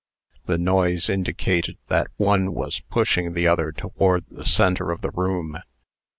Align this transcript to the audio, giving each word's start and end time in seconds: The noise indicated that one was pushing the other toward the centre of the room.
The 0.47 0.57
noise 0.57 1.11
indicated 1.11 1.77
that 1.87 2.07
one 2.17 2.55
was 2.55 2.79
pushing 2.89 3.33
the 3.33 3.45
other 3.47 3.71
toward 3.71 4.25
the 4.31 4.45
centre 4.47 4.89
of 4.89 5.01
the 5.01 5.11
room. 5.11 5.59